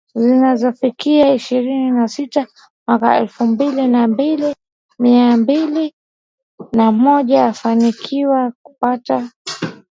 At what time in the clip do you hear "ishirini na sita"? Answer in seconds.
1.33-2.47